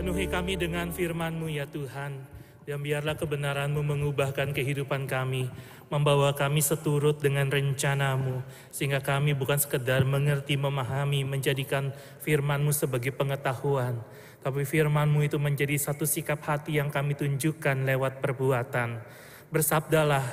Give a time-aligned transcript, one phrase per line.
[0.00, 2.24] Penuhi kami dengan firman-Mu ya Tuhan,
[2.64, 5.52] dan biarlah kebenaran-Mu mengubahkan kehidupan kami,
[5.92, 8.40] membawa kami seturut dengan rencanamu,
[8.72, 11.92] sehingga kami bukan sekedar mengerti, memahami, menjadikan
[12.24, 14.00] firman-Mu sebagai pengetahuan,
[14.40, 19.04] tapi firman-Mu itu menjadi satu sikap hati yang kami tunjukkan lewat perbuatan.
[19.52, 20.24] Bersabdalah,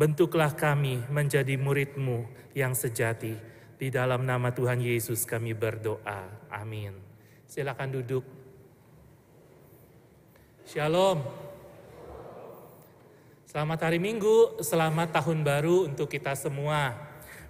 [0.00, 2.24] bentuklah kami menjadi murid-Mu
[2.56, 3.36] yang sejati.
[3.76, 6.48] Di dalam nama Tuhan Yesus kami berdoa.
[6.48, 6.96] Amin.
[7.44, 8.39] Silakan duduk.
[10.70, 11.18] Shalom.
[13.42, 16.94] Selamat hari Minggu, selamat tahun baru untuk kita semua.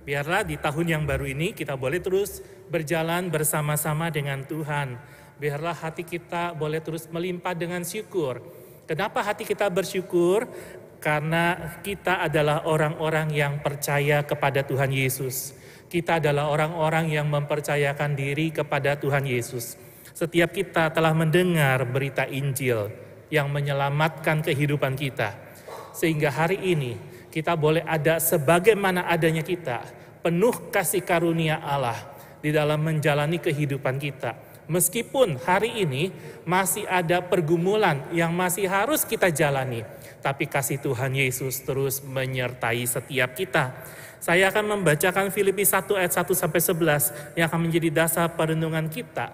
[0.09, 2.41] Biarlah di tahun yang baru ini kita boleh terus
[2.73, 4.97] berjalan bersama-sama dengan Tuhan.
[5.37, 8.41] Biarlah hati kita boleh terus melimpah dengan syukur.
[8.89, 10.49] Kenapa hati kita bersyukur?
[10.97, 15.53] Karena kita adalah orang-orang yang percaya kepada Tuhan Yesus.
[15.93, 19.77] Kita adalah orang-orang yang mempercayakan diri kepada Tuhan Yesus.
[20.17, 25.51] Setiap kita telah mendengar berita Injil yang menyelamatkan kehidupan kita
[25.95, 26.99] sehingga hari ini
[27.31, 29.87] kita boleh ada sebagaimana adanya kita,
[30.25, 31.99] penuh kasih karunia Allah
[32.43, 34.35] di dalam menjalani kehidupan kita.
[34.71, 36.15] Meskipun hari ini
[36.47, 39.83] masih ada pergumulan yang masih harus kita jalani,
[40.23, 43.75] tapi kasih Tuhan Yesus terus menyertai setiap kita.
[44.23, 49.33] Saya akan membacakan Filipi 1 ayat 1 sampai 11 yang akan menjadi dasar perenungan kita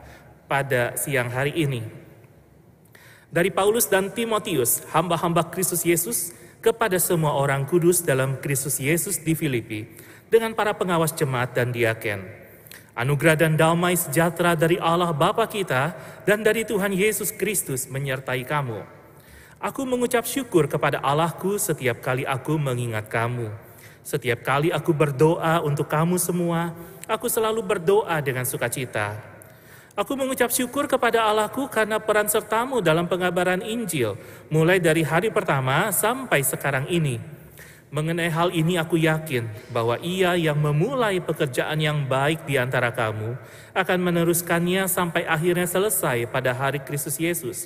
[0.49, 2.06] pada siang hari ini.
[3.27, 6.31] Dari Paulus dan Timotius, hamba-hamba Kristus Yesus
[6.63, 9.83] kepada semua orang kudus dalam Kristus Yesus di Filipi,
[10.31, 12.23] dengan para pengawas jemaat dan diaken.
[12.97, 15.93] Anugerah dan damai sejahtera dari Allah Bapa kita
[16.25, 18.87] dan dari Tuhan Yesus Kristus menyertai kamu.
[19.59, 23.51] Aku mengucap syukur kepada Allahku setiap kali aku mengingat kamu.
[24.07, 26.73] Setiap kali aku berdoa untuk kamu semua,
[27.11, 29.36] aku selalu berdoa dengan sukacita
[29.97, 34.21] Aku mengucap syukur kepada Allahku karena peran sertamu dalam pengabaran Injil,
[34.53, 37.17] mulai dari hari pertama sampai sekarang ini.
[37.89, 43.41] Mengenai hal ini aku yakin bahwa ia yang memulai pekerjaan yang baik di antara kamu
[43.73, 47.65] akan meneruskannya sampai akhirnya selesai pada hari Kristus Yesus.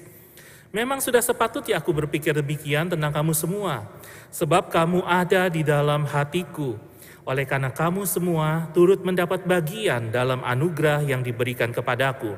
[0.71, 3.91] Memang sudah sepatutnya aku berpikir demikian tentang kamu semua,
[4.31, 6.79] sebab kamu ada di dalam hatiku,
[7.31, 12.35] oleh karena kamu semua turut mendapat bagian dalam anugerah yang diberikan kepadaku.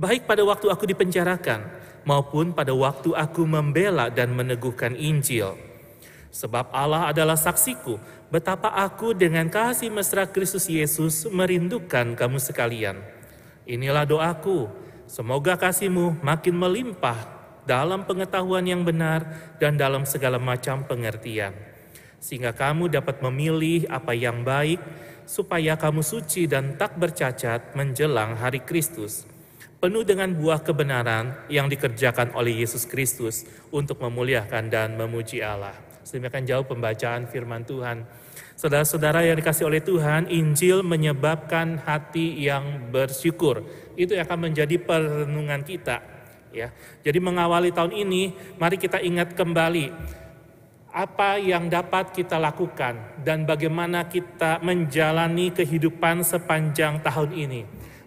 [0.00, 1.68] Baik pada waktu aku dipenjarakan
[2.08, 5.52] maupun pada waktu aku membela dan meneguhkan Injil.
[6.32, 8.00] Sebab Allah adalah saksiku
[8.32, 13.04] betapa aku dengan kasih mesra Kristus Yesus merindukan kamu sekalian.
[13.68, 14.72] Inilah doaku,
[15.04, 17.20] semoga kasihmu makin melimpah
[17.68, 19.28] dalam pengetahuan yang benar
[19.60, 21.71] dan dalam segala macam pengertian
[22.22, 24.78] sehingga kamu dapat memilih apa yang baik,
[25.26, 29.26] supaya kamu suci dan tak bercacat menjelang hari Kristus,
[29.82, 33.42] penuh dengan buah kebenaran yang dikerjakan oleh Yesus Kristus
[33.74, 35.74] untuk memuliakan dan memuji Allah.
[36.06, 38.06] Sedemikian jauh pembacaan firman Tuhan.
[38.54, 43.66] Saudara-saudara yang dikasih oleh Tuhan, Injil menyebabkan hati yang bersyukur.
[43.98, 45.98] Itu akan menjadi perenungan kita.
[46.52, 46.68] Ya,
[47.00, 50.20] jadi mengawali tahun ini, mari kita ingat kembali
[50.92, 57.60] apa yang dapat kita lakukan dan bagaimana kita menjalani kehidupan sepanjang tahun ini.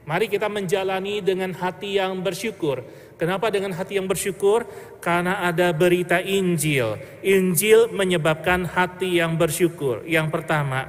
[0.05, 2.85] Mari kita menjalani dengan hati yang bersyukur.
[3.17, 4.69] Kenapa dengan hati yang bersyukur?
[5.01, 7.01] Karena ada berita Injil.
[7.25, 10.05] Injil menyebabkan hati yang bersyukur.
[10.05, 10.85] Yang pertama,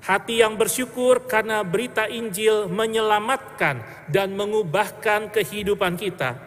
[0.00, 6.40] hati yang bersyukur karena berita Injil menyelamatkan dan mengubahkan kehidupan kita.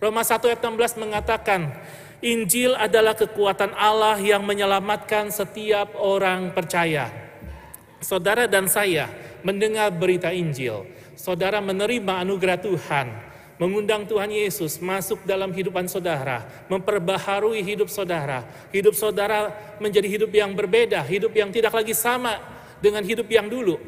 [0.00, 1.76] Roma 1 ayat 16 mengatakan,
[2.20, 7.08] Injil adalah kekuatan Allah yang menyelamatkan setiap orang percaya.
[8.04, 9.08] Saudara dan saya
[9.40, 10.84] mendengar berita Injil,
[11.16, 13.06] saudara menerima anugerah Tuhan,
[13.56, 18.44] mengundang Tuhan Yesus masuk dalam hidupan saudara, memperbaharui hidup saudara.
[18.68, 22.36] Hidup saudara menjadi hidup yang berbeda, hidup yang tidak lagi sama
[22.84, 23.80] dengan hidup yang dulu.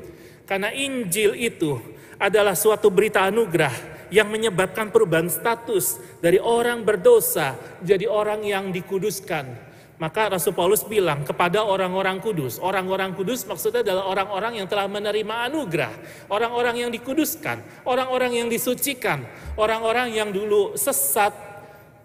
[0.49, 1.77] Karena Injil itu
[2.17, 9.73] adalah suatu berita anugerah yang menyebabkan perubahan status dari orang berdosa jadi orang yang dikuduskan.
[9.97, 15.47] Maka Rasul Paulus bilang kepada orang-orang kudus, orang-orang kudus maksudnya adalah orang-orang yang telah menerima
[15.47, 15.95] anugerah,
[16.27, 19.23] orang-orang yang dikuduskan, orang-orang yang disucikan,
[19.55, 21.31] orang-orang yang dulu sesat,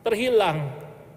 [0.06, 0.70] terhilang,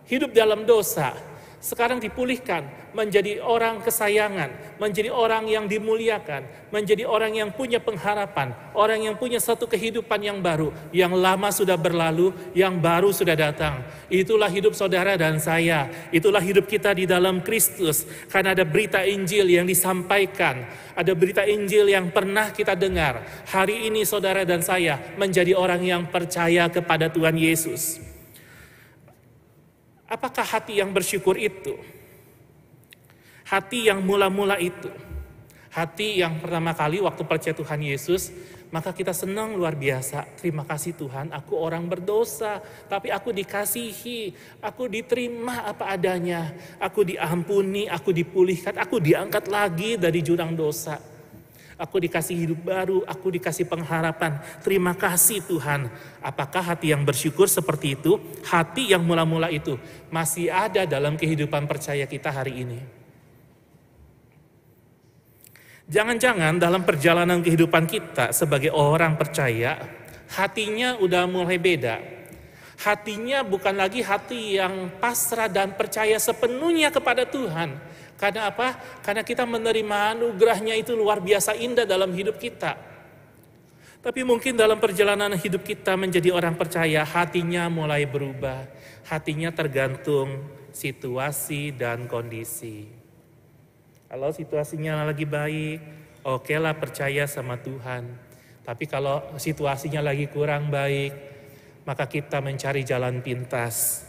[0.09, 1.30] hidup dalam dosa.
[1.61, 2.65] Sekarang dipulihkan
[2.97, 6.43] menjadi orang kesayangan, menjadi orang yang dimuliakan,
[6.73, 11.77] menjadi orang yang punya pengharapan, orang yang punya satu kehidupan yang baru, yang lama sudah
[11.77, 13.85] berlalu, yang baru sudah datang.
[14.09, 19.53] Itulah hidup saudara dan saya, itulah hidup kita di dalam Kristus, karena ada berita Injil
[19.53, 20.65] yang disampaikan,
[20.97, 23.21] ada berita Injil yang pernah kita dengar.
[23.53, 28.10] Hari ini saudara dan saya menjadi orang yang percaya kepada Tuhan Yesus.
[30.11, 31.79] Apakah hati yang bersyukur itu?
[33.47, 34.91] Hati yang mula-mula itu.
[35.71, 38.35] Hati yang pertama kali waktu percaya Tuhan Yesus,
[38.75, 40.27] maka kita senang luar biasa.
[40.39, 42.59] Terima kasih Tuhan, aku orang berdosa,
[42.91, 50.23] tapi aku dikasihi, aku diterima apa adanya, aku diampuni, aku dipulihkan, aku diangkat lagi dari
[50.27, 50.99] jurang dosa.
[51.81, 54.37] Aku dikasih hidup baru, aku dikasih pengharapan.
[54.61, 55.89] Terima kasih Tuhan.
[56.21, 58.21] Apakah hati yang bersyukur seperti itu?
[58.45, 59.81] Hati yang mula-mula itu
[60.13, 62.81] masih ada dalam kehidupan percaya kita hari ini.
[65.89, 69.81] Jangan-jangan dalam perjalanan kehidupan kita sebagai orang percaya,
[70.37, 71.97] hatinya udah mulai beda.
[72.81, 77.75] Hatinya bukan lagi hati yang pasrah dan percaya sepenuhnya kepada Tuhan,
[78.21, 78.77] karena apa?
[79.01, 82.77] Karena kita menerima anugerahnya itu luar biasa indah dalam hidup kita.
[84.05, 88.69] Tapi mungkin dalam perjalanan hidup kita menjadi orang percaya, hatinya mulai berubah.
[89.09, 92.85] Hatinya tergantung situasi dan kondisi.
[94.13, 95.79] Kalau situasinya lagi baik,
[96.29, 98.05] oke lah percaya sama Tuhan.
[98.61, 101.13] Tapi kalau situasinya lagi kurang baik,
[101.89, 104.05] maka kita mencari jalan pintas.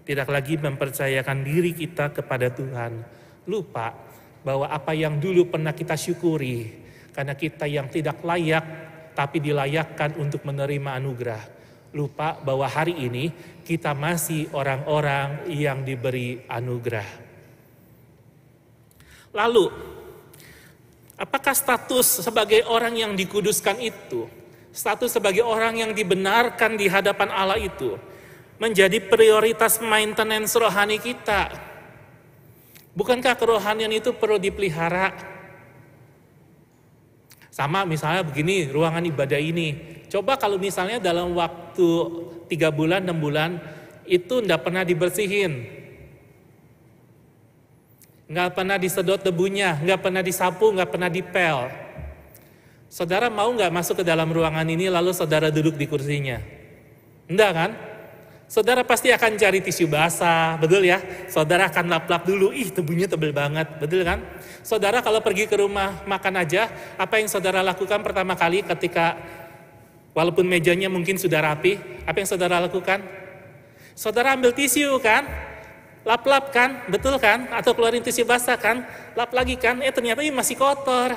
[0.00, 3.96] Tidak lagi mempercayakan diri kita kepada Tuhan, lupa
[4.40, 6.80] bahwa apa yang dulu pernah kita syukuri
[7.12, 8.64] karena kita yang tidak layak
[9.12, 11.42] tapi dilayakkan untuk menerima anugerah.
[11.90, 13.34] Lupa bahwa hari ini
[13.66, 17.08] kita masih orang-orang yang diberi anugerah.
[19.34, 19.66] Lalu,
[21.18, 24.30] apakah status sebagai orang yang dikuduskan itu,
[24.70, 27.98] status sebagai orang yang dibenarkan di hadapan Allah itu,
[28.62, 31.69] menjadi prioritas maintenance rohani kita?
[32.94, 35.14] Bukankah kerohanian itu perlu dipelihara?
[37.50, 40.00] Sama misalnya begini, ruangan ibadah ini.
[40.10, 41.88] Coba kalau misalnya dalam waktu
[42.50, 43.62] tiga bulan, enam bulan,
[44.06, 45.66] itu tidak pernah dibersihin.
[48.30, 51.70] Nggak pernah disedot debunya, nggak pernah disapu, nggak pernah dipel.
[52.90, 56.42] Saudara mau nggak masuk ke dalam ruangan ini lalu saudara duduk di kursinya?
[57.30, 57.70] Enggak kan?
[58.50, 60.98] Saudara pasti akan cari tisu basah, betul ya?
[61.30, 64.18] Saudara akan lap-lap dulu, ih tubuhnya tebel banget, betul kan?
[64.66, 66.66] Saudara kalau pergi ke rumah makan aja,
[66.98, 69.14] apa yang saudara lakukan pertama kali ketika
[70.18, 73.06] walaupun mejanya mungkin sudah rapi, apa yang saudara lakukan?
[73.94, 75.30] Saudara ambil tisu kan?
[76.02, 77.46] Lap-lap kan, betul kan?
[77.54, 78.82] Atau keluarin tisu basah kan?
[79.14, 79.78] Lap lagi kan?
[79.78, 81.14] Eh ternyata ini masih kotor.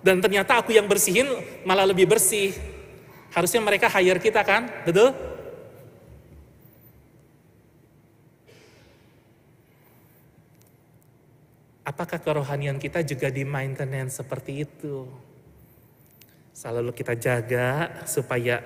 [0.00, 1.28] Dan ternyata aku yang bersihin
[1.68, 2.56] malah lebih bersih.
[3.28, 5.31] Harusnya mereka hire kita kan, betul?
[11.82, 15.10] Apakah kerohanian kita juga di maintenance seperti itu?
[16.54, 18.62] Selalu kita jaga supaya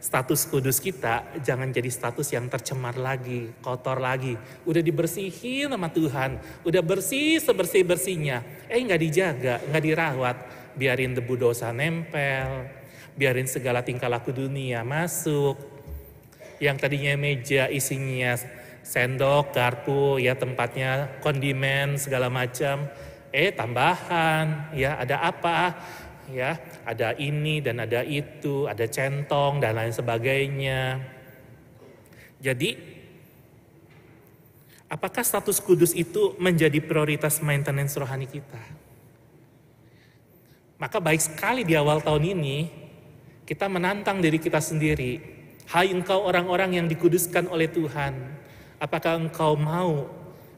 [0.00, 4.38] status kudus kita jangan jadi status yang tercemar lagi, kotor lagi.
[4.62, 8.70] Udah dibersihin sama Tuhan, udah bersih sebersih-bersihnya.
[8.70, 10.36] Eh nggak dijaga, nggak dirawat,
[10.78, 12.70] biarin debu dosa nempel,
[13.18, 15.58] biarin segala tingkah laku dunia masuk.
[16.62, 18.36] Yang tadinya meja isinya
[18.90, 22.90] sendok, garpu, ya tempatnya kondimen segala macam.
[23.30, 25.78] Eh tambahan, ya ada apa?
[26.34, 30.98] Ya ada ini dan ada itu, ada centong dan lain sebagainya.
[32.42, 32.74] Jadi
[34.90, 38.58] apakah status kudus itu menjadi prioritas maintenance rohani kita?
[40.82, 42.58] Maka baik sekali di awal tahun ini
[43.46, 45.38] kita menantang diri kita sendiri.
[45.70, 48.40] Hai engkau orang-orang yang dikuduskan oleh Tuhan
[48.80, 50.08] Apakah engkau mau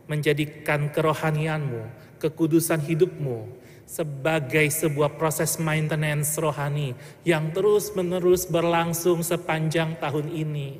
[0.06, 1.90] menjadikan kerohanianmu,
[2.22, 3.50] kekudusan hidupmu
[3.82, 6.94] sebagai sebuah proses maintenance rohani
[7.26, 10.78] yang terus-menerus berlangsung sepanjang tahun ini.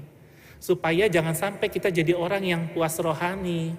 [0.62, 3.74] Supaya jangan sampai kita jadi orang yang puas rohani.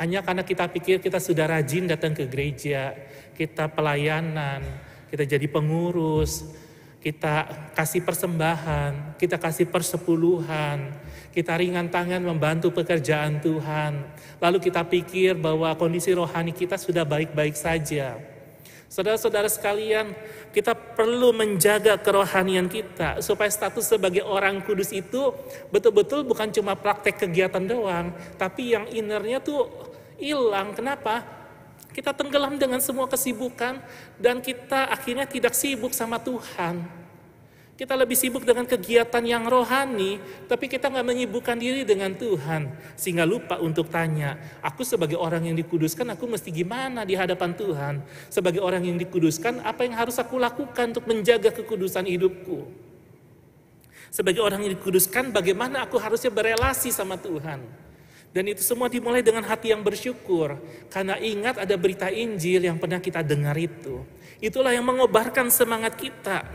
[0.00, 2.96] Hanya karena kita pikir kita sudah rajin datang ke gereja,
[3.36, 4.64] kita pelayanan,
[5.12, 6.48] kita jadi pengurus,
[7.04, 7.44] kita
[7.76, 10.96] kasih persembahan, kita kasih persepuluhan,
[11.32, 14.04] kita ringan tangan membantu pekerjaan Tuhan.
[14.38, 18.20] Lalu kita pikir bahwa kondisi rohani kita sudah baik-baik saja.
[18.92, 20.12] Saudara-saudara sekalian,
[20.52, 25.32] kita perlu menjaga kerohanian kita supaya status sebagai orang kudus itu
[25.72, 29.64] betul-betul bukan cuma praktek kegiatan doang, tapi yang innernya tuh
[30.20, 30.76] hilang.
[30.76, 31.24] Kenapa?
[31.96, 33.80] Kita tenggelam dengan semua kesibukan
[34.20, 37.01] dan kita akhirnya tidak sibuk sama Tuhan.
[37.82, 42.70] Kita lebih sibuk dengan kegiatan yang rohani, tapi kita nggak menyibukkan diri dengan Tuhan.
[42.94, 48.06] Sehingga lupa untuk tanya, aku sebagai orang yang dikuduskan, aku mesti gimana di hadapan Tuhan?
[48.30, 52.70] Sebagai orang yang dikuduskan, apa yang harus aku lakukan untuk menjaga kekudusan hidupku?
[54.14, 57.66] Sebagai orang yang dikuduskan, bagaimana aku harusnya berelasi sama Tuhan?
[58.30, 60.54] Dan itu semua dimulai dengan hati yang bersyukur.
[60.86, 64.06] Karena ingat ada berita Injil yang pernah kita dengar itu.
[64.38, 66.46] Itulah yang mengobarkan semangat kita.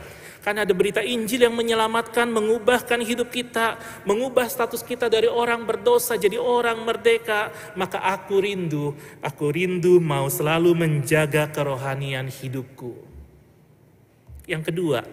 [0.47, 3.75] Karena ada berita Injil yang menyelamatkan, mengubahkan hidup kita,
[4.07, 7.51] mengubah status kita dari orang berdosa jadi orang merdeka.
[7.75, 12.95] Maka aku rindu, aku rindu mau selalu menjaga kerohanian hidupku.
[14.47, 15.03] Yang kedua,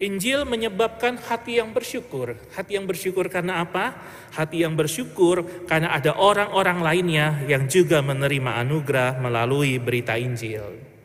[0.00, 2.32] Injil menyebabkan hati yang bersyukur.
[2.56, 3.92] Hati yang bersyukur karena apa?
[4.32, 10.95] Hati yang bersyukur karena ada orang-orang lainnya yang juga menerima anugerah melalui berita Injil.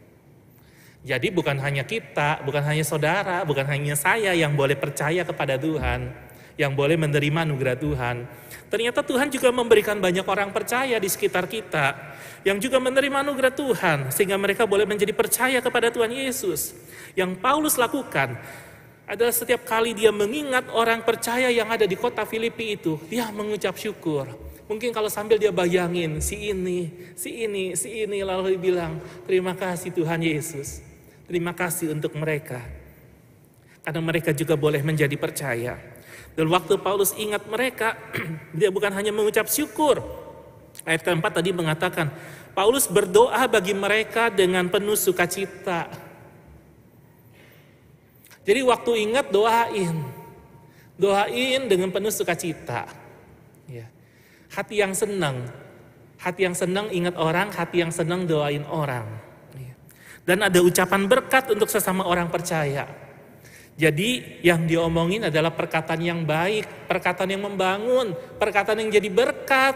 [1.02, 6.14] Jadi bukan hanya kita, bukan hanya saudara, bukan hanya saya yang boleh percaya kepada Tuhan,
[6.62, 8.30] yang boleh menerima anugerah Tuhan.
[8.70, 11.98] Ternyata Tuhan juga memberikan banyak orang percaya di sekitar kita
[12.46, 16.78] yang juga menerima anugerah Tuhan sehingga mereka boleh menjadi percaya kepada Tuhan Yesus.
[17.18, 18.38] Yang Paulus lakukan
[19.10, 23.74] adalah setiap kali dia mengingat orang percaya yang ada di kota Filipi itu, dia mengucap
[23.74, 24.30] syukur.
[24.70, 29.52] Mungkin kalau sambil dia bayangin si ini, si ini, si ini lalu dia bilang, "Terima
[29.52, 30.91] kasih Tuhan Yesus."
[31.32, 32.60] Terima kasih untuk mereka.
[33.88, 35.80] Karena mereka juga boleh menjadi percaya.
[36.36, 37.96] Dan waktu Paulus ingat mereka,
[38.60, 40.04] dia bukan hanya mengucap syukur.
[40.84, 42.12] Ayat keempat tadi mengatakan,
[42.52, 45.88] Paulus berdoa bagi mereka dengan penuh sukacita.
[48.44, 50.04] Jadi waktu ingat doain.
[51.00, 52.92] Doain dengan penuh sukacita.
[53.72, 53.88] Ya.
[54.52, 55.48] Hati yang senang.
[56.20, 59.31] Hati yang senang ingat orang, hati yang senang doain orang.
[60.22, 62.86] Dan ada ucapan berkat untuk sesama orang percaya.
[63.80, 69.74] Jadi yang diomongin adalah perkataan yang baik, perkataan yang membangun, perkataan yang jadi berkat.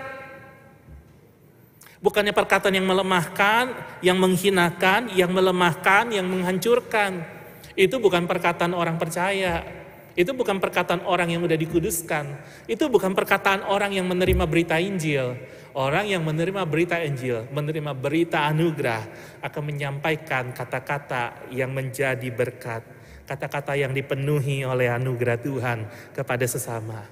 [2.04, 3.74] Bukannya perkataan yang melemahkan,
[4.06, 7.25] yang menghinakan, yang melemahkan, yang menghancurkan.
[7.74, 9.85] Itu bukan perkataan orang percaya.
[10.15, 12.25] Itu bukan perkataan orang yang sudah dikuduskan.
[12.72, 15.36] Itu bukan perkataan orang yang menerima berita Injil.
[15.75, 19.03] Orang yang menerima berita Injil, menerima berita anugerah,
[19.43, 22.79] akan menyampaikan kata-kata yang menjadi berkat,
[23.27, 25.84] kata-kata yang dipenuhi oleh anugerah Tuhan
[26.15, 27.03] kepada sesama.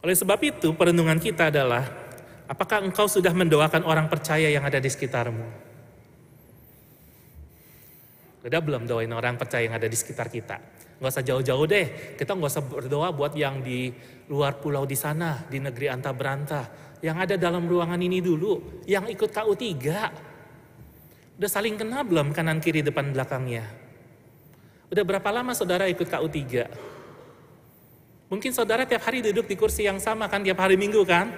[0.00, 1.84] Oleh sebab itu, perenungan kita adalah:
[2.48, 5.67] apakah engkau sudah mendoakan orang percaya yang ada di sekitarmu?
[8.48, 10.56] Udah belum doain orang percaya yang ada di sekitar kita?
[10.96, 12.16] Nggak usah jauh-jauh deh.
[12.16, 13.92] Kita nggak usah berdoa buat yang di
[14.32, 16.64] luar pulau di sana, di negeri anta beranta.
[17.04, 19.76] Yang ada dalam ruangan ini dulu, yang ikut KU3.
[21.36, 23.68] Udah saling kenal belum kanan kiri depan belakangnya?
[24.88, 26.40] Udah berapa lama saudara ikut KU3?
[28.32, 31.28] Mungkin saudara tiap hari duduk di kursi yang sama kan tiap hari minggu kan?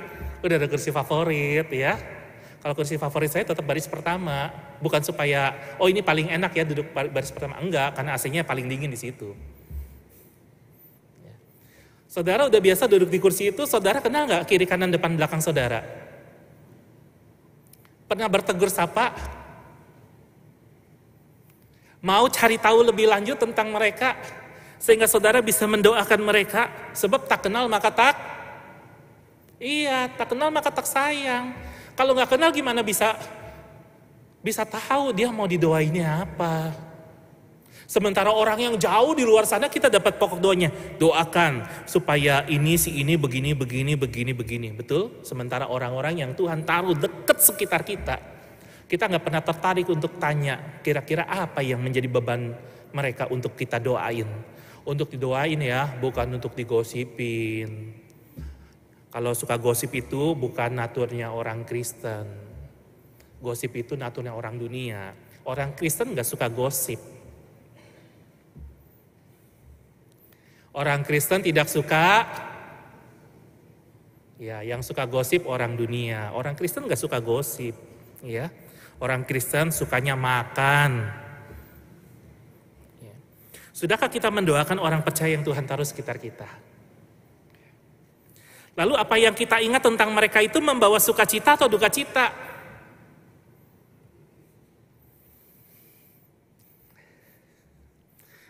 [0.46, 2.19] Udah ada kursi favorit ya.
[2.60, 4.52] Kalau kursi favorit saya tetap baris pertama,
[4.84, 8.92] bukan supaya oh ini paling enak ya duduk baris pertama, enggak, karena AC-nya paling dingin
[8.92, 9.32] di situ.
[12.04, 15.80] Saudara udah biasa duduk di kursi itu, saudara kenal nggak kiri kanan depan belakang saudara?
[18.04, 19.14] Pernah bertegur sapa?
[22.04, 24.20] Mau cari tahu lebih lanjut tentang mereka,
[24.76, 28.16] sehingga saudara bisa mendoakan mereka, sebab tak kenal maka tak
[29.60, 31.52] Iya, tak kenal maka tak sayang.
[32.00, 33.12] Kalau nggak kenal gimana bisa
[34.40, 36.72] bisa tahu dia mau didoainnya apa?
[37.84, 40.72] Sementara orang yang jauh di luar sana kita dapat pokok doanya.
[40.96, 44.68] Doakan supaya ini si ini begini, begini, begini, begini.
[44.72, 45.20] Betul?
[45.28, 48.16] Sementara orang-orang yang Tuhan taruh dekat sekitar kita.
[48.88, 52.56] Kita nggak pernah tertarik untuk tanya kira-kira apa yang menjadi beban
[52.96, 54.24] mereka untuk kita doain.
[54.88, 57.99] Untuk didoain ya, bukan untuk digosipin.
[59.10, 62.26] Kalau suka gosip itu bukan naturnya orang Kristen.
[63.42, 65.14] Gosip itu naturnya orang dunia.
[65.44, 67.00] Orang Kristen nggak suka gosip
[70.70, 72.22] Orang Kristen tidak suka
[74.38, 76.30] ya yang suka gosip orang dunia.
[76.30, 77.74] Orang Kristen nggak suka gosip,
[78.22, 78.46] ya.
[79.02, 81.10] Orang Kristen sukanya makan.
[83.02, 83.16] Ya.
[83.74, 86.46] Sudahkah kita mendoakan orang percaya yang Tuhan taruh sekitar kita?
[88.80, 92.32] Lalu apa yang kita ingat tentang mereka itu membawa sukacita atau duka cita?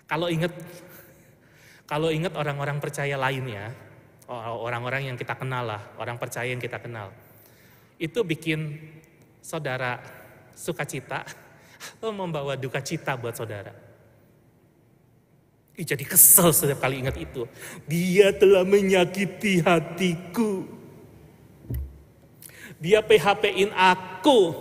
[0.07, 0.55] Kalau ingat
[1.83, 3.75] kalau ingat orang-orang percaya lainnya,
[4.31, 7.11] orang-orang yang kita kenal lah, orang percaya yang kita kenal.
[7.99, 8.79] Itu bikin
[9.43, 9.99] saudara
[10.55, 11.27] sukacita
[11.99, 13.90] atau membawa duka cita buat saudara.
[15.81, 17.49] Ih, jadi kesel setiap kali ingat itu.
[17.89, 20.69] Dia telah menyakiti hatiku.
[22.77, 24.53] Dia PHP-in aku.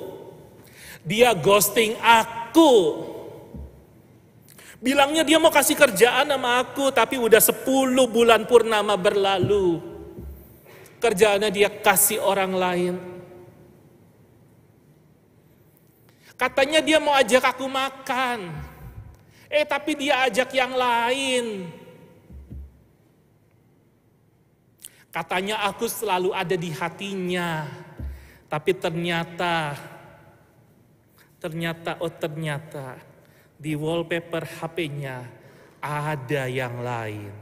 [1.04, 2.72] Dia ghosting aku.
[4.80, 7.68] Bilangnya dia mau kasih kerjaan sama aku, tapi udah 10
[8.08, 9.84] bulan purnama berlalu.
[11.04, 12.96] Kerjaannya dia kasih orang lain.
[16.40, 18.69] Katanya dia mau ajak aku makan.
[19.50, 21.74] Eh tapi dia ajak yang lain.
[25.10, 27.66] Katanya aku selalu ada di hatinya.
[28.46, 29.74] Tapi ternyata,
[31.42, 32.98] ternyata, oh ternyata
[33.58, 35.18] di wallpaper HP-nya
[35.82, 37.34] ada yang lain.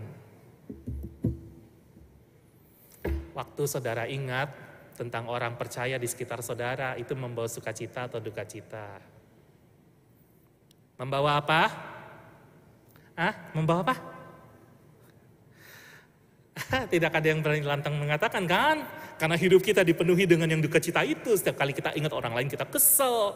[3.35, 4.49] Waktu saudara ingat
[4.97, 8.97] tentang orang percaya di sekitar saudara itu membawa sukacita atau duka cita.
[10.97, 11.86] Membawa apa?
[13.17, 13.95] Ah, membawa apa?
[16.93, 18.85] Tidak ada yang berani lantang mengatakan kan?
[19.17, 21.33] Karena hidup kita dipenuhi dengan yang duka cita itu.
[21.33, 23.33] Setiap kali kita ingat orang lain kita kesel,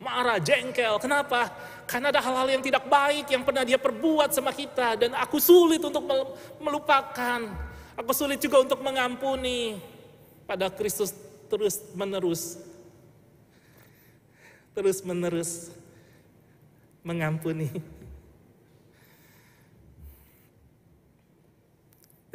[0.00, 0.96] marah, jengkel.
[0.96, 1.52] Kenapa?
[1.84, 5.84] Karena ada hal-hal yang tidak baik yang pernah dia perbuat sama kita dan aku sulit
[5.84, 6.08] untuk
[6.56, 7.40] melupakan.
[8.00, 9.76] Aku sulit juga untuk mengampuni.
[10.48, 11.10] Pada Kristus
[11.50, 12.56] terus menerus
[14.76, 15.72] terus menerus
[17.00, 17.72] mengampuni.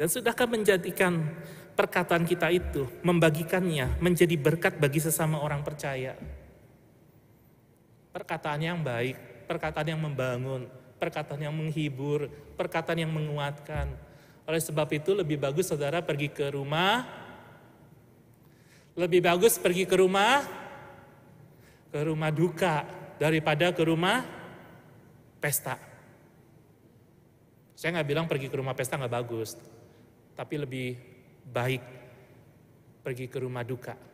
[0.02, 1.30] Dan sudahkah menjadikan
[1.78, 6.18] perkataan kita itu, membagikannya menjadi berkat bagi sesama orang percaya?
[8.10, 10.66] Perkataan yang baik, perkataan yang membangun,
[10.98, 12.26] perkataan yang menghibur,
[12.58, 13.94] perkataan yang menguatkan.
[14.42, 17.06] Oleh sebab itu lebih bagus saudara pergi ke rumah,
[18.98, 20.42] lebih bagus pergi ke rumah,
[21.94, 22.82] ke rumah duka
[23.22, 24.26] daripada ke rumah
[25.38, 25.78] pesta.
[27.78, 29.54] Saya nggak bilang pergi ke rumah pesta nggak bagus,
[30.32, 30.88] tapi lebih
[31.48, 31.82] baik
[33.02, 34.12] pergi ke rumah duka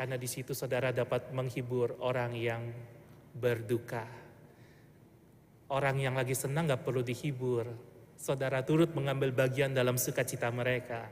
[0.00, 2.72] karena di situ saudara dapat menghibur orang yang
[3.36, 4.08] berduka.
[5.68, 7.68] Orang yang lagi senang gak perlu dihibur.
[8.16, 11.04] Saudara turut mengambil bagian dalam sukacita mereka.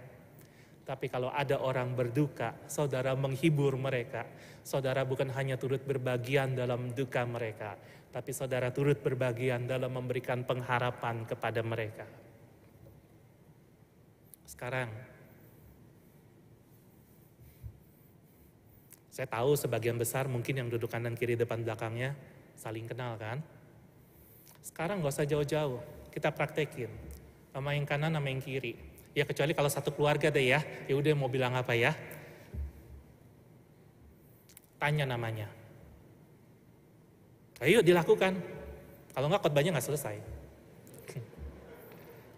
[0.88, 4.24] Tapi kalau ada orang berduka, saudara menghibur mereka.
[4.64, 7.76] Saudara bukan hanya turut berbagian dalam duka mereka,
[8.08, 12.08] tapi saudara turut berbagian dalam memberikan pengharapan kepada mereka.
[14.58, 14.90] Sekarang,
[19.14, 22.14] Saya tahu sebagian besar mungkin yang duduk kanan kiri depan belakangnya
[22.54, 23.42] saling kenal kan.
[24.62, 25.82] Sekarang gak usah jauh-jauh,
[26.14, 26.86] kita praktekin.
[27.50, 28.78] Nama yang kanan, nama yang kiri.
[29.18, 31.98] Ya kecuali kalau satu keluarga deh ya, ya udah mau bilang apa ya.
[34.78, 35.50] Tanya namanya.
[37.58, 38.38] Ayo dilakukan.
[39.18, 40.37] Kalau nggak khotbahnya nggak selesai.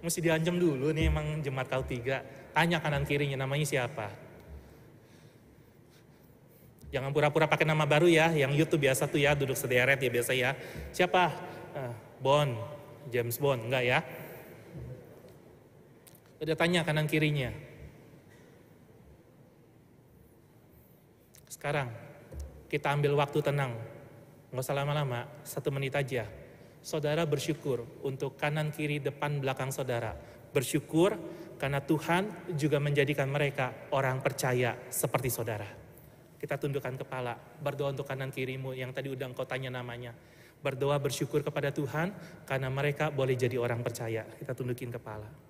[0.00, 2.24] Mesti diancam dulu nih emang jemaat kau tiga.
[2.56, 4.08] Tanya kanan kirinya namanya siapa.
[6.90, 10.32] Jangan pura-pura pakai nama baru ya, yang YouTube biasa tuh ya, duduk sederet ya biasa
[10.34, 10.58] ya.
[10.90, 11.30] Siapa?
[11.70, 12.58] Uh, Bond,
[13.14, 13.98] James Bond, enggak ya?
[16.42, 17.54] Udah tanya kanan kirinya.
[21.46, 21.94] Sekarang,
[22.66, 23.76] kita ambil waktu tenang.
[24.50, 26.26] Nggak usah lama-lama, satu menit aja.
[26.80, 30.16] Saudara bersyukur untuk kanan kiri depan belakang saudara.
[30.50, 31.12] Bersyukur
[31.60, 35.68] karena Tuhan juga menjadikan mereka orang percaya seperti saudara.
[36.40, 40.16] Kita tundukkan kepala, berdoa untuk kanan kirimu yang tadi udah engkau tanya namanya.
[40.64, 42.16] Berdoa bersyukur kepada Tuhan
[42.48, 44.24] karena mereka boleh jadi orang percaya.
[44.24, 45.49] Kita tundukin kepala.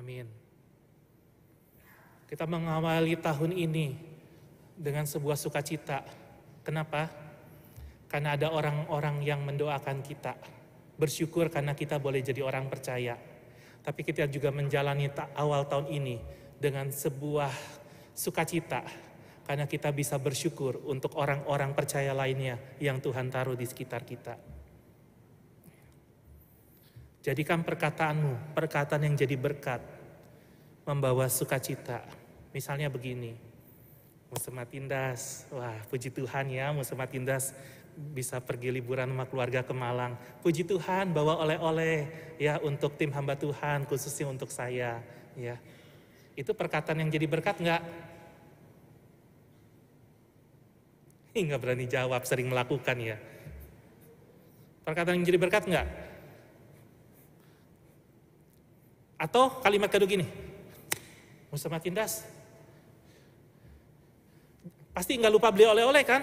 [0.00, 0.24] Amin.
[2.24, 4.00] Kita mengawali tahun ini
[4.72, 6.00] dengan sebuah sukacita.
[6.64, 7.12] Kenapa?
[8.08, 10.40] Karena ada orang-orang yang mendoakan kita.
[10.96, 13.20] Bersyukur karena kita boleh jadi orang percaya.
[13.84, 16.16] Tapi kita juga menjalani awal tahun ini
[16.56, 17.52] dengan sebuah
[18.16, 18.80] sukacita.
[19.44, 24.59] Karena kita bisa bersyukur untuk orang-orang percaya lainnya yang Tuhan taruh di sekitar kita.
[27.20, 29.84] Jadikan perkataanmu perkataan yang jadi berkat,
[30.88, 32.00] membawa sukacita.
[32.56, 33.36] Misalnya begini,
[34.32, 37.52] Musema Tindas, wah puji Tuhan ya Musema Tindas
[37.92, 40.16] bisa pergi liburan sama keluarga ke Malang.
[40.40, 42.08] Puji Tuhan bawa oleh-oleh
[42.40, 45.04] ya untuk tim hamba Tuhan khususnya untuk saya
[45.36, 45.60] ya.
[46.38, 47.82] Itu perkataan yang jadi berkat enggak?
[51.36, 53.20] Enggak berani jawab, sering melakukan ya.
[54.86, 56.09] Perkataan yang jadi berkat enggak?
[59.20, 60.24] Atau kalimat kedua gini,
[61.52, 62.24] Musema Tindas,
[64.90, 66.22] Pasti nggak lupa beli oleh-oleh kan?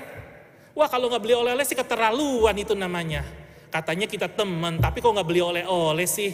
[0.77, 3.25] Wah kalau nggak beli oleh-oleh sih keterlaluan itu namanya.
[3.73, 6.31] Katanya kita teman, tapi kok nggak beli oleh-oleh sih?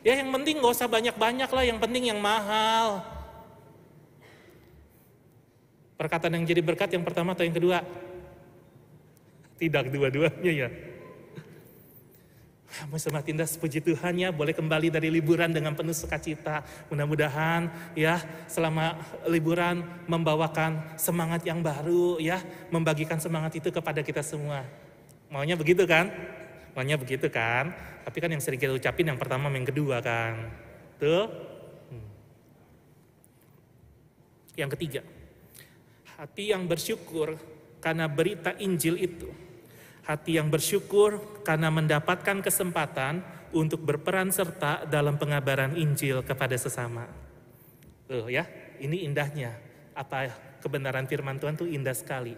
[0.00, 3.04] Ya yang penting nggak usah banyak-banyak lah, yang penting yang mahal.
[5.98, 7.84] Perkataan yang jadi berkat yang pertama atau yang kedua?
[9.60, 10.68] Tidak dua-duanya ya.
[12.86, 16.62] Bersama tindas puji Tuhan ya, boleh kembali dari liburan dengan penuh sukacita.
[16.86, 17.66] Mudah-mudahan
[17.98, 18.94] ya selama
[19.26, 22.38] liburan membawakan semangat yang baru ya,
[22.70, 24.62] membagikan semangat itu kepada kita semua.
[25.30, 26.10] Maunya begitu kan?
[26.78, 27.74] Maunya begitu kan?
[28.06, 30.50] Tapi kan yang sering kita ucapin yang pertama yang kedua kan.
[31.02, 31.26] Tuh.
[31.90, 32.08] Hmm.
[34.54, 35.02] Yang ketiga,
[36.14, 37.34] hati yang bersyukur
[37.82, 39.49] karena berita Injil itu
[40.10, 43.22] hati yang bersyukur karena mendapatkan kesempatan
[43.54, 47.06] untuk berperan serta dalam pengabaran Injil kepada sesama.
[48.10, 48.42] Tuh ya,
[48.82, 49.54] ini indahnya.
[49.94, 52.34] Apa kebenaran firman Tuhan itu indah sekali.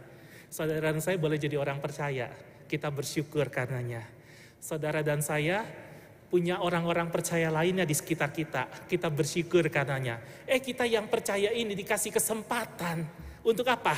[0.53, 2.29] Saudara dan saya boleh jadi orang percaya.
[2.69, 4.05] Kita bersyukur karenanya.
[4.61, 5.65] Saudara dan saya
[6.29, 8.69] punya orang-orang percaya lainnya di sekitar kita.
[8.85, 10.45] Kita bersyukur karenanya.
[10.45, 13.05] Eh kita yang percaya ini dikasih kesempatan.
[13.45, 13.97] Untuk apa?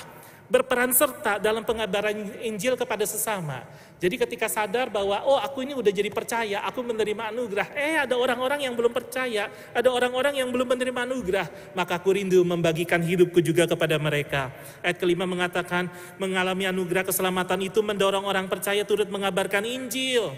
[0.48, 2.12] Berperan serta dalam pengabaran
[2.44, 3.64] Injil kepada sesama.
[3.96, 7.72] Jadi ketika sadar bahwa oh aku ini udah jadi percaya, aku menerima anugerah.
[7.72, 11.46] Eh ada orang-orang yang belum percaya, ada orang-orang yang belum menerima anugerah.
[11.72, 14.52] Maka aku rindu membagikan hidupku juga kepada mereka.
[14.84, 15.88] Ayat kelima mengatakan
[16.20, 20.36] mengalami anugerah keselamatan itu mendorong orang percaya turut mengabarkan Injil.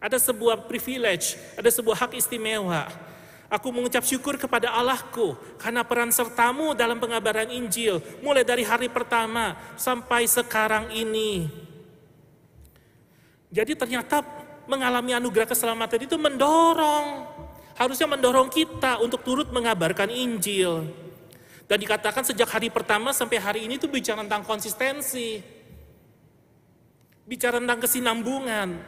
[0.00, 2.88] Ada sebuah privilege, ada sebuah hak istimewa
[3.50, 9.58] Aku mengucap syukur kepada Allahku karena peran sertamu dalam pengabaran Injil mulai dari hari pertama
[9.74, 11.50] sampai sekarang ini.
[13.50, 14.22] Jadi ternyata
[14.70, 17.26] mengalami anugerah keselamatan itu mendorong,
[17.74, 20.86] harusnya mendorong kita untuk turut mengabarkan Injil.
[21.66, 25.42] Dan dikatakan sejak hari pertama sampai hari ini itu bicara tentang konsistensi.
[27.26, 28.78] Bicara tentang kesinambungan.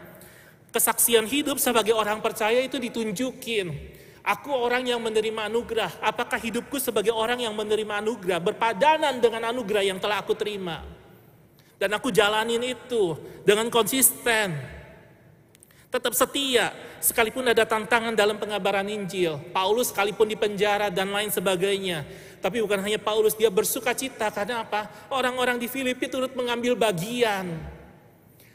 [0.70, 5.98] Kesaksian hidup sebagai orang percaya itu ditunjukin Aku orang yang menerima anugerah.
[5.98, 10.86] Apakah hidupku sebagai orang yang menerima anugerah berpadanan dengan anugerah yang telah aku terima?
[11.74, 14.54] Dan aku jalanin itu dengan konsisten.
[15.90, 16.70] Tetap setia,
[17.02, 19.42] sekalipun ada tantangan dalam pengabaran Injil.
[19.50, 22.06] Paulus sekalipun di penjara dan lain sebagainya.
[22.38, 24.88] Tapi bukan hanya Paulus, dia bersuka cita karena apa?
[25.10, 27.58] Orang-orang di Filipi turut mengambil bagian.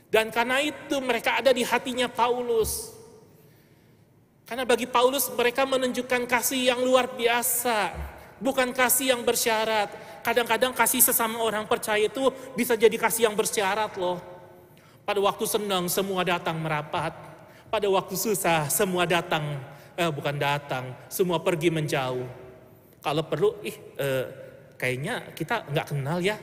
[0.08, 2.97] Dan karena itu mereka ada di hatinya Paulus.
[4.48, 7.92] Karena bagi Paulus mereka menunjukkan kasih yang luar biasa,
[8.40, 9.92] bukan kasih yang bersyarat.
[10.24, 14.24] Kadang-kadang kasih sesama orang percaya itu bisa jadi kasih yang bersyarat loh.
[15.04, 17.12] Pada waktu senang semua datang merapat.
[17.68, 19.60] Pada waktu susah semua datang,
[20.00, 22.24] eh bukan datang, semua pergi menjauh.
[23.04, 24.26] Kalau perlu, ih eh,
[24.80, 26.40] kayaknya kita nggak kenal ya.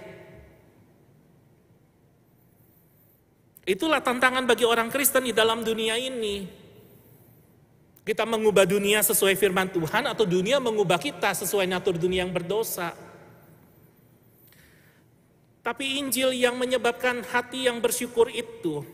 [3.64, 6.63] Itulah tantangan bagi orang Kristen di dalam dunia ini.
[8.04, 12.92] Kita mengubah dunia sesuai firman Tuhan atau dunia mengubah kita sesuai natur dunia yang berdosa.
[15.64, 18.84] Tapi Injil yang menyebabkan hati yang bersyukur itu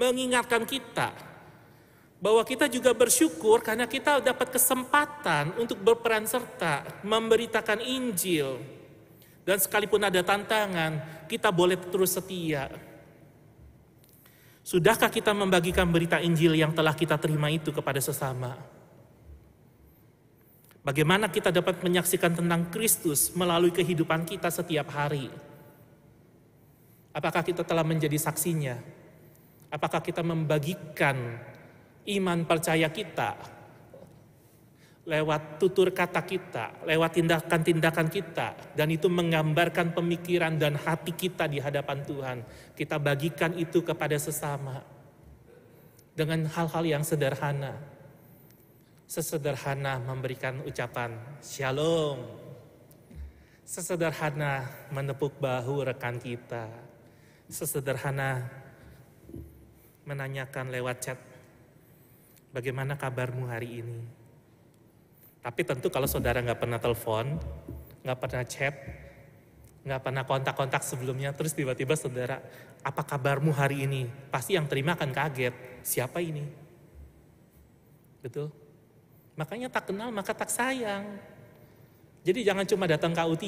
[0.00, 1.12] mengingatkan kita
[2.16, 8.56] bahwa kita juga bersyukur karena kita dapat kesempatan untuk berperan serta memberitakan Injil.
[9.44, 10.98] Dan sekalipun ada tantangan,
[11.28, 12.72] kita boleh terus setia.
[14.66, 18.58] Sudahkah kita membagikan berita Injil yang telah kita terima itu kepada sesama?
[20.82, 25.30] Bagaimana kita dapat menyaksikan tentang Kristus melalui kehidupan kita setiap hari?
[27.14, 28.74] Apakah kita telah menjadi saksinya?
[29.70, 31.14] Apakah kita membagikan
[32.10, 33.38] iman percaya kita
[35.06, 41.62] lewat tutur kata kita, lewat tindakan-tindakan kita, dan itu menggambarkan pemikiran dan hati kita di
[41.62, 42.38] hadapan Tuhan.
[42.74, 44.82] Kita bagikan itu kepada sesama
[46.18, 47.78] dengan hal-hal yang sederhana.
[49.06, 52.26] Sesederhana memberikan ucapan shalom.
[53.62, 56.66] Sesederhana menepuk bahu rekan kita.
[57.46, 58.42] Sesederhana
[60.02, 61.18] menanyakan lewat chat,
[62.50, 64.25] bagaimana kabarmu hari ini?
[65.46, 67.38] Tapi tentu kalau saudara nggak pernah telepon,
[68.02, 68.74] nggak pernah chat,
[69.86, 72.42] nggak pernah kontak-kontak sebelumnya, terus tiba-tiba saudara,
[72.82, 74.10] apa kabarmu hari ini?
[74.26, 75.54] Pasti yang terima akan kaget,
[75.86, 76.42] siapa ini?
[78.26, 78.50] Betul?
[79.38, 81.14] Makanya tak kenal maka tak sayang.
[82.26, 83.46] Jadi jangan cuma datang ke U3,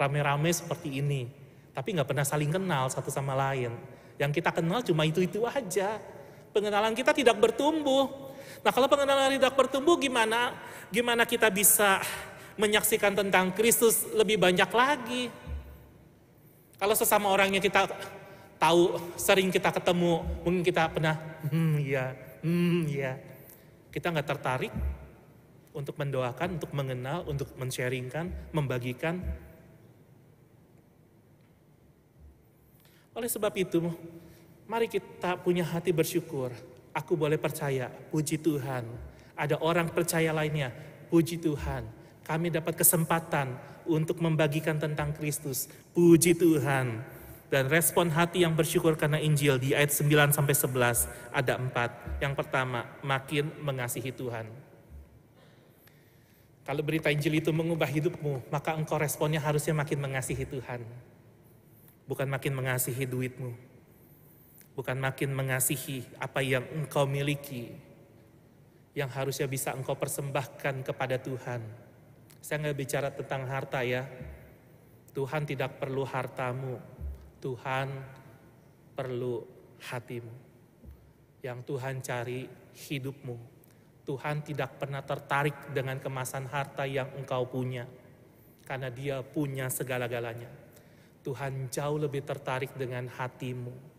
[0.00, 1.28] rame-rame seperti ini,
[1.76, 3.76] tapi nggak pernah saling kenal satu sama lain.
[4.16, 6.00] Yang kita kenal cuma itu-itu aja.
[6.56, 8.32] Pengenalan kita tidak bertumbuh.
[8.66, 10.50] Nah kalau pengenalan tidak bertumbuh gimana?
[10.90, 12.02] Gimana kita bisa
[12.58, 15.30] menyaksikan tentang Kristus lebih banyak lagi?
[16.74, 17.86] Kalau sesama orangnya kita
[18.58, 21.14] tahu, sering kita ketemu, mungkin kita pernah,
[21.46, 22.10] hmm iya,
[22.42, 23.12] hmm iya.
[23.94, 24.74] Kita nggak tertarik
[25.70, 29.22] untuk mendoakan, untuk mengenal, untuk men-sharingkan, membagikan.
[33.14, 33.78] Oleh sebab itu,
[34.66, 36.50] mari kita punya hati bersyukur.
[36.96, 38.88] Aku boleh percaya, puji Tuhan.
[39.36, 40.72] Ada orang percaya lainnya,
[41.12, 41.84] puji Tuhan.
[42.24, 43.52] Kami dapat kesempatan
[43.84, 45.68] untuk membagikan tentang Kristus.
[45.92, 47.04] Puji Tuhan.
[47.46, 52.18] Dan respon hati yang bersyukur karena Injil di ayat 9 sampai 11 ada empat.
[52.18, 54.48] Yang pertama, makin mengasihi Tuhan.
[56.66, 60.82] Kalau berita Injil itu mengubah hidupmu, maka engkau responnya harusnya makin mengasihi Tuhan.
[62.10, 63.54] Bukan makin mengasihi duitmu.
[64.76, 67.72] Bukan makin mengasihi apa yang engkau miliki.
[68.92, 71.86] Yang harusnya bisa engkau persembahkan kepada Tuhan
[72.46, 74.06] saya nggak bicara tentang harta ya.
[75.10, 76.78] Tuhan tidak perlu hartamu.
[77.42, 77.90] Tuhan
[78.94, 79.42] perlu
[79.82, 80.34] hatimu.
[81.42, 82.46] Yang Tuhan cari
[82.86, 83.36] hidupmu.
[84.06, 87.82] Tuhan tidak pernah tertarik dengan kemasan harta yang engkau punya.
[88.62, 90.46] Karena dia punya segala-galanya.
[91.26, 93.95] Tuhan jauh lebih tertarik dengan hatimu.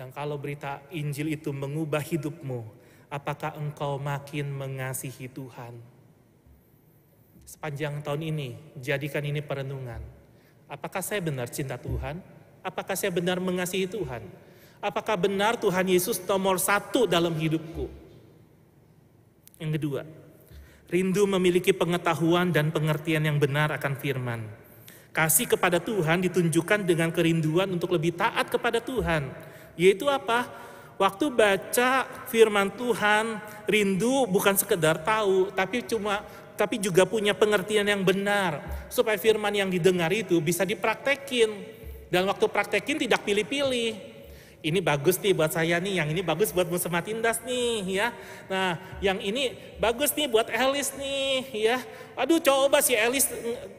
[0.00, 2.64] Dan kalau berita Injil itu mengubah hidupmu,
[3.12, 6.00] apakah engkau makin mengasihi Tuhan?
[7.50, 9.98] sepanjang tahun ini, jadikan ini perenungan.
[10.70, 12.22] Apakah saya benar cinta Tuhan?
[12.62, 14.22] Apakah saya benar mengasihi Tuhan?
[14.78, 17.90] Apakah benar Tuhan Yesus nomor satu dalam hidupku?
[19.58, 20.02] Yang kedua,
[20.86, 24.40] rindu memiliki pengetahuan dan pengertian yang benar akan firman.
[25.10, 29.26] Kasih kepada Tuhan ditunjukkan dengan kerinduan untuk lebih taat kepada Tuhan.
[29.74, 30.46] Yaitu apa?
[31.00, 36.20] Waktu baca firman Tuhan, rindu bukan sekedar tahu, tapi cuma
[36.60, 38.60] tapi juga punya pengertian yang benar
[38.92, 41.48] supaya firman yang didengar itu bisa dipraktekin
[42.12, 44.10] dan waktu praktekin tidak pilih-pilih
[44.60, 48.12] ini bagus nih buat saya nih, yang ini bagus buat Musema Tindas nih ya.
[48.44, 51.80] Nah, yang ini bagus nih buat Elis nih ya.
[52.12, 53.24] Aduh coba si Elis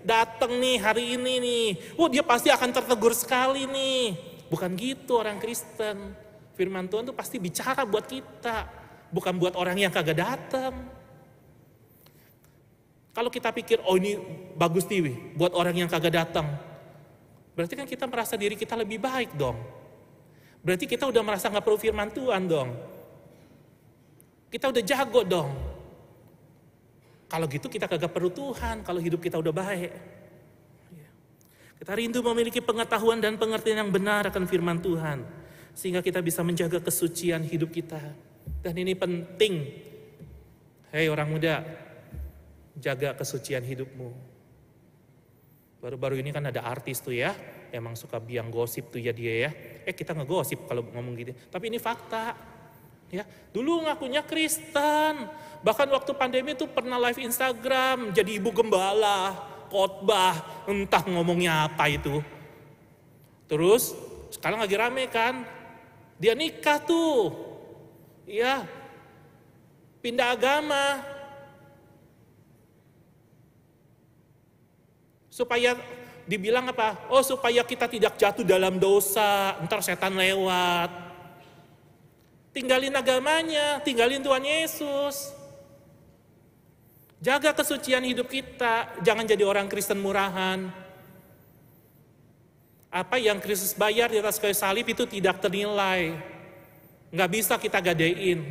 [0.01, 1.67] datang nih hari ini nih.
[2.01, 4.30] Oh dia pasti akan tertegur sekali nih.
[4.51, 6.11] Bukan gitu orang Kristen.
[6.59, 8.67] Firman Tuhan tuh pasti bicara buat kita.
[9.07, 10.75] Bukan buat orang yang kagak datang.
[13.15, 14.19] Kalau kita pikir, oh ini
[14.59, 16.47] bagus nih buat orang yang kagak datang.
[17.55, 19.55] Berarti kan kita merasa diri kita lebih baik dong.
[20.63, 22.69] Berarti kita udah merasa nggak perlu firman Tuhan dong.
[24.51, 25.51] Kita udah jago dong.
[27.31, 29.91] Kalau gitu kita kagak perlu Tuhan, kalau hidup kita udah baik.
[31.81, 35.25] Kita rindu memiliki pengetahuan dan pengertian yang benar akan firman Tuhan.
[35.73, 37.97] Sehingga kita bisa menjaga kesucian hidup kita.
[38.61, 39.65] Dan ini penting.
[40.93, 41.65] Hei orang muda,
[42.77, 44.13] jaga kesucian hidupmu.
[45.81, 47.33] Baru-baru ini kan ada artis tuh ya,
[47.73, 49.51] emang suka biang gosip tuh ya dia ya.
[49.81, 51.33] Eh kita ngegosip kalau ngomong gitu.
[51.49, 52.37] Tapi ini fakta.
[53.09, 55.25] Ya, dulu ngakunya Kristen.
[55.65, 59.33] Bahkan waktu pandemi tuh pernah live Instagram jadi ibu gembala,
[59.71, 62.19] khotbah, entah ngomongnya apa itu.
[63.47, 63.95] Terus
[64.35, 65.47] sekarang lagi rame kan,
[66.19, 67.31] dia nikah tuh.
[68.27, 68.67] Ya,
[70.03, 70.99] pindah agama,
[75.31, 75.79] Supaya
[76.27, 77.07] dibilang apa?
[77.07, 80.91] Oh supaya kita tidak jatuh dalam dosa, ntar setan lewat.
[82.51, 85.40] Tinggalin agamanya, tinggalin Tuhan Yesus.
[87.21, 90.73] Jaga kesucian hidup kita, jangan jadi orang Kristen murahan.
[92.89, 96.17] Apa yang Kristus bayar di atas kayu salib itu tidak ternilai.
[97.13, 98.41] Nggak bisa kita gadein.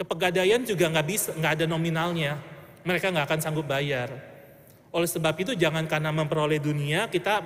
[0.00, 2.40] Kepegadaian juga nggak bisa, nggak ada nominalnya.
[2.88, 4.08] Mereka nggak akan sanggup bayar.
[4.88, 7.44] Oleh sebab itu jangan karena memperoleh dunia kita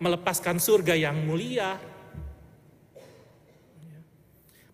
[0.00, 1.76] melepaskan surga yang mulia.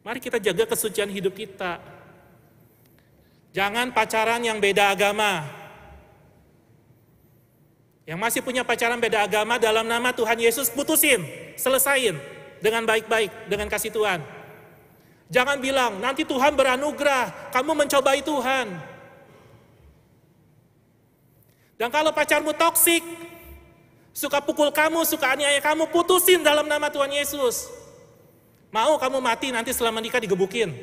[0.06, 1.97] Mari kita jaga kesucian hidup kita.
[3.52, 5.44] Jangan pacaran yang beda agama.
[8.08, 11.20] Yang masih punya pacaran beda agama dalam nama Tuhan Yesus putusin,
[11.60, 12.16] selesain
[12.64, 14.24] dengan baik-baik, dengan kasih Tuhan.
[15.28, 18.66] Jangan bilang, nanti Tuhan beranugerah, kamu mencobai Tuhan.
[21.76, 23.04] Dan kalau pacarmu toksik,
[24.18, 27.70] Suka pukul kamu, suka aniaya kamu, putusin dalam nama Tuhan Yesus.
[28.74, 30.74] Mau kamu mati nanti selama nikah digebukin.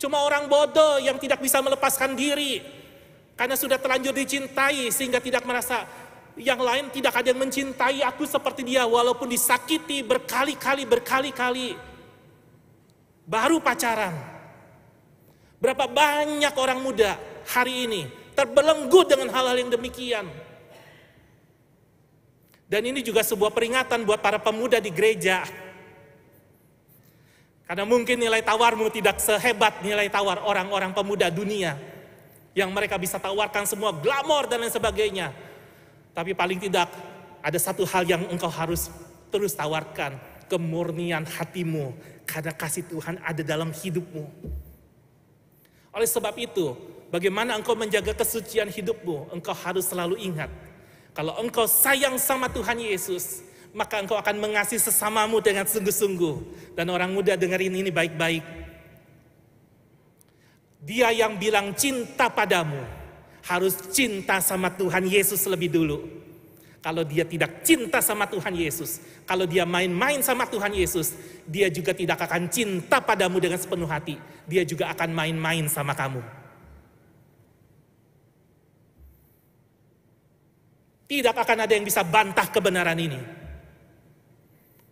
[0.00, 2.64] Cuma orang bodoh yang tidak bisa melepaskan diri.
[3.36, 5.84] Karena sudah terlanjur dicintai sehingga tidak merasa
[6.40, 11.76] yang lain tidak ada yang mencintai aku seperti dia walaupun disakiti berkali-kali berkali-kali.
[13.28, 14.16] Baru pacaran.
[15.60, 20.24] Berapa banyak orang muda hari ini terbelenggu dengan hal-hal yang demikian.
[22.64, 25.44] Dan ini juga sebuah peringatan buat para pemuda di gereja.
[27.70, 31.78] Karena mungkin nilai tawarmu tidak sehebat nilai tawar orang-orang pemuda dunia.
[32.50, 35.30] Yang mereka bisa tawarkan semua glamor dan lain sebagainya.
[36.10, 36.90] Tapi paling tidak
[37.38, 38.90] ada satu hal yang engkau harus
[39.30, 40.18] terus tawarkan.
[40.50, 41.94] Kemurnian hatimu.
[42.26, 44.26] Karena kasih Tuhan ada dalam hidupmu.
[45.94, 46.74] Oleh sebab itu,
[47.14, 49.30] bagaimana engkau menjaga kesucian hidupmu?
[49.30, 50.50] Engkau harus selalu ingat
[51.10, 56.36] kalau engkau sayang sama Tuhan Yesus, maka engkau akan mengasihi sesamamu dengan sungguh-sungguh.
[56.74, 58.44] Dan orang muda dengerin ini baik-baik.
[60.80, 62.80] Dia yang bilang cinta padamu,
[63.44, 65.98] harus cinta sama Tuhan Yesus lebih dulu.
[66.80, 71.12] Kalau dia tidak cinta sama Tuhan Yesus, kalau dia main-main sama Tuhan Yesus,
[71.44, 74.16] dia juga tidak akan cinta padamu dengan sepenuh hati.
[74.48, 76.24] Dia juga akan main-main sama kamu.
[81.04, 83.39] Tidak akan ada yang bisa bantah kebenaran ini.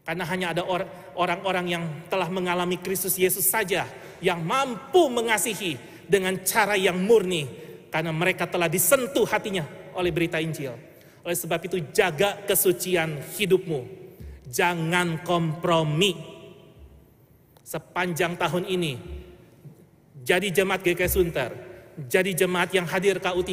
[0.09, 0.65] Karena hanya ada
[1.13, 3.85] orang-orang yang telah mengalami Kristus Yesus saja
[4.25, 5.77] yang mampu mengasihi
[6.09, 7.45] dengan cara yang murni
[7.93, 10.73] karena mereka telah disentuh hatinya oleh berita Injil.
[11.21, 13.85] Oleh sebab itu jaga kesucian hidupmu.
[14.49, 16.17] Jangan kompromi.
[17.61, 18.97] Sepanjang tahun ini
[20.25, 21.53] jadi jemaat GK Sunter,
[22.09, 23.53] jadi jemaat yang hadir KU3,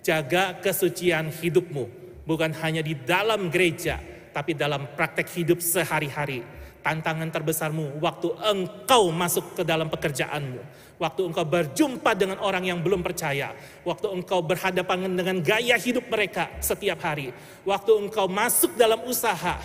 [0.00, 1.84] Jaga kesucian hidupmu,
[2.24, 4.00] bukan hanya di dalam gereja,
[4.36, 6.44] tapi dalam praktek hidup sehari-hari.
[6.84, 10.60] Tantangan terbesarmu waktu engkau masuk ke dalam pekerjaanmu,
[11.02, 16.46] waktu engkau berjumpa dengan orang yang belum percaya, waktu engkau berhadapan dengan gaya hidup mereka
[16.62, 17.34] setiap hari,
[17.66, 19.58] waktu engkau masuk dalam usaha,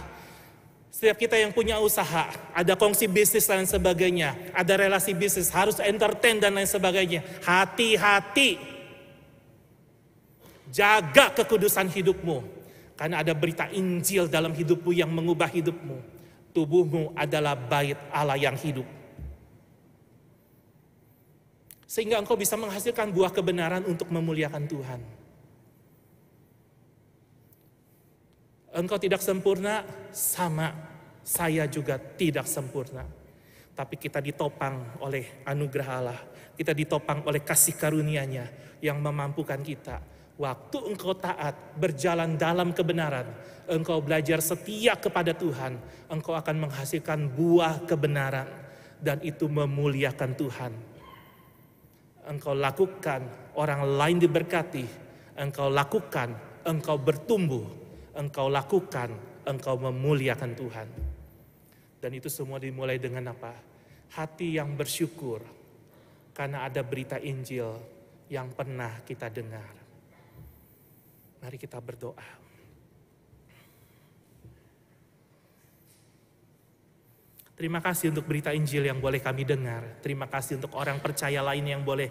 [0.90, 2.26] setiap kita yang punya usaha,
[2.58, 7.22] ada kongsi bisnis dan sebagainya, ada relasi bisnis, harus entertain dan lain sebagainya.
[7.46, 8.72] Hati-hati
[10.72, 12.61] Jaga kekudusan hidupmu.
[13.02, 15.98] Karena ada berita Injil dalam hidupmu yang mengubah hidupmu.
[16.54, 18.86] Tubuhmu adalah bait Allah yang hidup.
[21.90, 25.02] Sehingga engkau bisa menghasilkan buah kebenaran untuk memuliakan Tuhan.
[28.78, 29.82] Engkau tidak sempurna,
[30.14, 30.70] sama
[31.26, 33.02] saya juga tidak sempurna.
[33.74, 36.22] Tapi kita ditopang oleh anugerah Allah.
[36.54, 43.28] Kita ditopang oleh kasih karunia-Nya yang memampukan kita Waktu engkau taat, berjalan dalam kebenaran,
[43.68, 45.78] engkau belajar setia kepada Tuhan,
[46.12, 48.48] engkau akan menghasilkan buah kebenaran
[49.02, 50.74] dan itu memuliakan Tuhan.
[52.28, 53.26] Engkau lakukan,
[53.58, 54.86] orang lain diberkati,
[55.36, 57.66] engkau lakukan, engkau bertumbuh,
[58.14, 59.10] engkau lakukan,
[59.46, 60.88] engkau memuliakan Tuhan.
[62.02, 63.54] Dan itu semua dimulai dengan apa?
[64.12, 65.42] Hati yang bersyukur
[66.34, 67.78] karena ada berita Injil
[68.30, 69.81] yang pernah kita dengar.
[71.42, 72.52] Mari kita berdoa.
[77.62, 80.02] Terima kasih untuk berita Injil yang boleh kami dengar.
[80.02, 82.10] Terima kasih untuk orang percaya lain yang boleh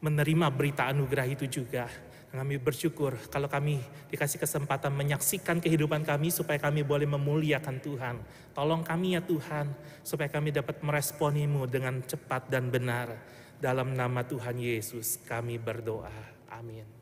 [0.00, 1.84] menerima berita anugerah itu juga.
[2.28, 3.80] Kami bersyukur kalau kami
[4.12, 8.16] dikasih kesempatan menyaksikan kehidupan kami supaya kami boleh memuliakan Tuhan.
[8.56, 9.68] Tolong kami ya Tuhan
[10.04, 13.16] supaya kami dapat meresponimu dengan cepat dan benar.
[13.60, 16.12] Dalam nama Tuhan Yesus kami berdoa.
[16.52, 16.97] Amin.